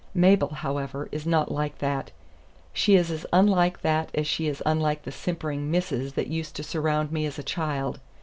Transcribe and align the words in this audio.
Mabel, 0.15 0.47
however, 0.47 1.07
is 1.11 1.27
not 1.27 1.51
like 1.51 1.77
that. 1.77 2.09
She 2.73 2.95
is 2.95 3.11
as 3.11 3.23
unlike 3.31 3.81
that 3.83 4.09
as 4.15 4.25
she 4.25 4.47
is 4.47 4.63
unlike 4.65 5.03
the 5.03 5.11
simpering 5.11 5.69
misses 5.69 6.13
that 6.13 6.25
used 6.25 6.55
to 6.55 6.63
surround 6.63 7.11
me 7.11 7.27
as 7.27 7.37
a 7.37 7.43
child. 7.43 7.99